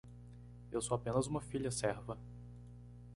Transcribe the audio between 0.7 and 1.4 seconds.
Eu sou apenas uma